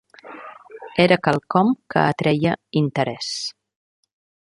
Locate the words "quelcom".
1.27-1.71